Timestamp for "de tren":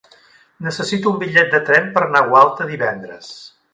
1.57-1.93